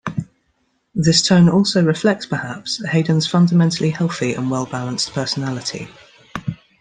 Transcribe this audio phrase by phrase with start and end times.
[0.95, 5.89] This tone also reflects, perhaps, Haydn's fundamentally healthy and well-balanced personality.